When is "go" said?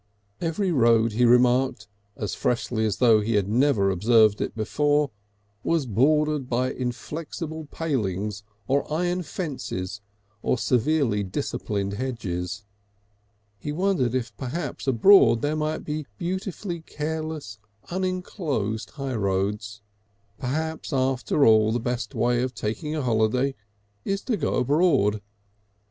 24.35-24.55